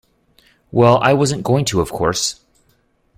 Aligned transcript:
Well, 0.71 0.97
I 1.03 1.13
wasn't 1.13 1.43
going 1.43 1.63
to, 1.65 1.79
of 1.79 1.91
course. 1.91 2.43